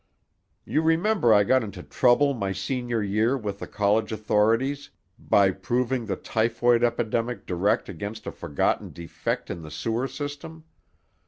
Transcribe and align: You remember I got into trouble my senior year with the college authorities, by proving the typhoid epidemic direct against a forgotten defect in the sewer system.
You 0.65 0.81
remember 0.81 1.31
I 1.31 1.43
got 1.43 1.63
into 1.63 1.83
trouble 1.83 2.33
my 2.33 2.53
senior 2.53 3.03
year 3.03 3.37
with 3.37 3.59
the 3.59 3.67
college 3.67 4.11
authorities, 4.11 4.89
by 5.19 5.51
proving 5.51 6.07
the 6.07 6.15
typhoid 6.15 6.83
epidemic 6.83 7.45
direct 7.45 7.87
against 7.87 8.25
a 8.25 8.31
forgotten 8.31 8.89
defect 8.89 9.51
in 9.51 9.61
the 9.61 9.69
sewer 9.69 10.07
system. 10.07 10.63